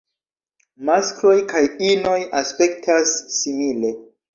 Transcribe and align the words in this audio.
Maskloj 0.89 1.35
kaj 1.53 1.63
inoj 1.91 2.17
aspektas 2.43 3.17
simile. 3.41 3.99